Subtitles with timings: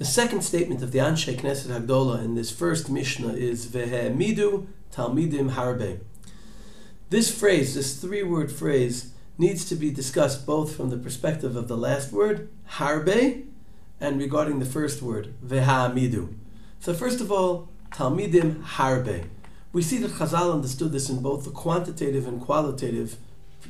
[0.00, 5.50] The second statement of the Anshe Knesset Hagdola in this first Mishnah is Vehe'emidu Talmidim
[5.50, 6.00] Harbe.
[7.10, 11.76] This phrase, this three-word phrase, needs to be discussed both from the perspective of the
[11.76, 13.44] last word, Harbe,
[14.00, 16.32] and regarding the first word, Vehe'emidu.
[16.80, 19.26] So first of all, Talmidim Harbe.
[19.74, 23.18] We see that Chazal understood this in both the quantitative and qualitative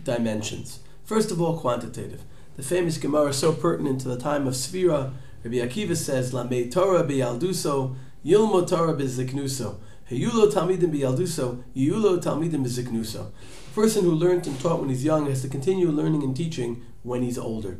[0.04, 0.78] dimensions.
[1.04, 2.22] First of all, quantitative.
[2.56, 5.12] The famous Gemara so pertinent to the time of Sfira
[5.42, 9.76] Rabbi Akiva says, Lamei Torah biyalduso, Yilmo Torah biziknuso.
[10.10, 13.28] Heyulo talmidim biyalduso, Yulo talmidim biziknuso.
[13.28, 16.82] A person who learned and taught when he's young has to continue learning and teaching
[17.02, 17.78] when he's older.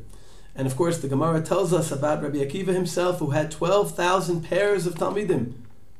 [0.54, 4.86] And of course, the Gemara tells us about Rabbi Akiva himself, who had 12,000 pairs
[4.86, 5.52] of talmidim,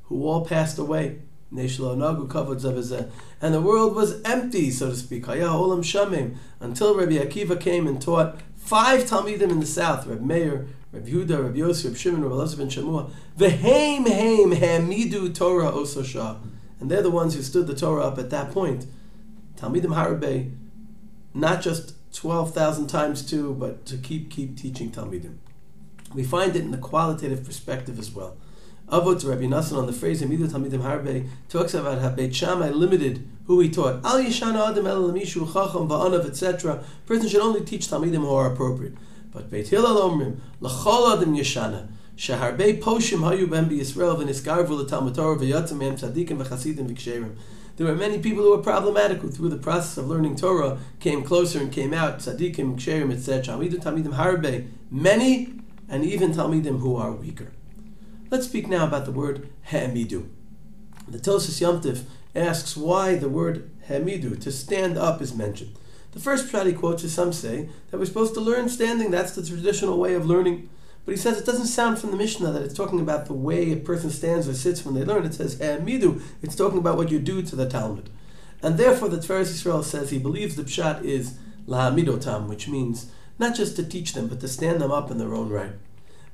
[0.04, 1.18] who all passed away.
[1.52, 5.42] And the world was empty, so to speak, until
[6.94, 11.56] Rabbi Akiva came and taught five Talmidim in the south, Rabbi Meir, Rav Yehuda, Rav
[11.56, 16.38] Yosef, Rav Shimon, Rav Elazar ben Shamua, Vehem Heim Hamidu Torah Ososha.
[16.78, 18.86] And they're the ones who stood the Torah up at that point.
[19.56, 20.54] Talmidim Harabe,
[21.34, 25.36] not just 12,000 times two, but to keep keep teaching Talmidim.
[26.14, 28.36] We find it in the qualitative perspective as well.
[28.90, 33.24] Avot Rabbi Nassan on the phrase Hamidu Talmidim Harbe talks about how Beit Shammai limited
[33.46, 34.04] who he taught.
[34.04, 36.82] Al Yishana Adam El Lamishu Chacham Va'anav etc.
[37.06, 38.94] Person should only teach Talmidim who are appropriate.
[39.32, 45.38] But Beit Hillel Omrim, L'chol Adam Yeshana, Sheharbei Poshim Hayu Ben Yisrael V'nisgarvu L'Talmud Torah
[45.38, 47.36] V'yatzim Mem Tzadikim V'chasidim V'ksherim.
[47.76, 51.22] There were many people who were problematic who, through the process of learning Torah, came
[51.22, 53.54] closer and came out, tzaddikim, ksherim, etc.
[53.54, 55.54] Amidu talmidim harbe, many,
[55.88, 57.52] and even talmidim who are weaker.
[58.30, 60.28] Let's speak now about the word ha'emidu.
[61.08, 65.74] The Tosfos Yomtiv asks why the word ha'emidu, to stand up, is mentioned.
[66.12, 69.10] The first pshat he quotes is some say that we're supposed to learn standing.
[69.10, 70.68] That's the traditional way of learning.
[71.04, 73.72] But he says it doesn't sound from the Mishnah that it's talking about the way
[73.72, 75.24] a person stands or sits when they learn.
[75.24, 76.22] It says midu.
[76.40, 78.10] It's talking about what you do to the Talmud.
[78.62, 81.36] And therefore, the Tiferes Yisrael says he believes the pshat is
[81.66, 83.10] lahamidotam, which means
[83.40, 85.72] not just to teach them, but to stand them up in their own right.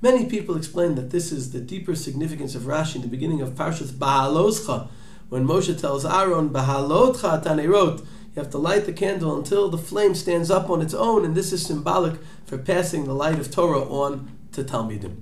[0.02, 3.54] Many people explain that this is the deeper significance of Rashi in the beginning of
[3.54, 4.88] Parshas Bahaloscha,
[5.28, 10.14] when Moshe tells Aaron, Bahalotcha tanerot, you have to light the candle until the flame
[10.14, 13.80] stands up on its own, and this is symbolic for passing the light of Torah
[13.80, 15.16] on to Talmidim.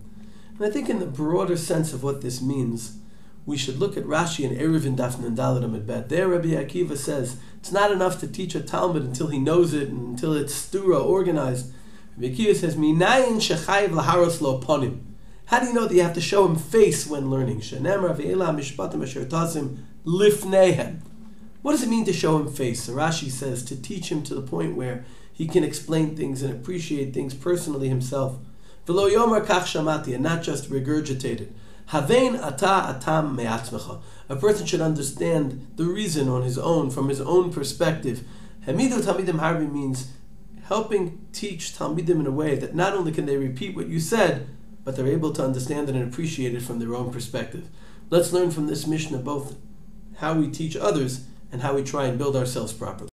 [0.57, 2.99] And I think, in the broader sense of what this means,
[3.47, 6.09] we should look at Rashi and Eruvin Daf Nun Dalet Bet.
[6.09, 9.89] There, Rabbi Akiva says it's not enough to teach a Talmud until he knows it
[9.89, 11.73] and until it's stura organized.
[12.17, 15.01] Rabbi Akiva says, "Minayin shechayiv laharos lo ponim."
[15.47, 17.61] How do you know that you have to show him face when learning?
[17.61, 21.01] Shenem Rav mishpatim asher tazim lifnehem.
[21.63, 22.89] What does it mean to show him face?
[22.89, 27.13] Rashi says to teach him to the point where he can explain things and appreciate
[27.13, 28.37] things personally himself.
[28.87, 31.53] V'lo yomar kach shamati, and not just regurgitate it.
[31.91, 34.01] Havein ata atam me'atzmecha.
[34.29, 38.25] A person should understand the reason on his own, from his own perspective.
[38.67, 40.09] Hamidu Talmidim Harbi means
[40.65, 44.49] helping teach Talmidim in a way that not only can they repeat what you said,
[44.83, 47.69] but they're able to understand it and appreciate it from their own perspective.
[48.11, 49.57] Let's learn from this Mishnah both
[50.17, 53.03] how we teach others and how we try and build ourselves properly.